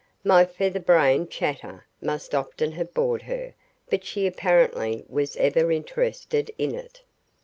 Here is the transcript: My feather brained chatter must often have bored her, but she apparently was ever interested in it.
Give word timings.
My 0.23 0.45
feather 0.45 0.79
brained 0.79 1.29
chatter 1.29 1.85
must 2.01 2.33
often 2.33 2.71
have 2.71 2.91
bored 2.91 3.21
her, 3.21 3.53
but 3.87 4.03
she 4.03 4.25
apparently 4.25 5.05
was 5.07 5.37
ever 5.37 5.71
interested 5.71 6.49
in 6.57 6.73
it. 6.73 7.03